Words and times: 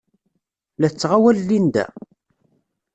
La 0.79 0.87
tettɣawal 0.91 1.37
Linda? 1.41 1.85